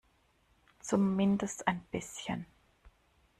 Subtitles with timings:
[0.81, 2.47] Zumindest ein bisschen.